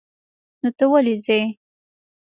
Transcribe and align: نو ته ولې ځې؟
نو 0.61 0.69
ته 0.77 0.83
ولې 0.91 1.15
ځې؟ 1.25 1.39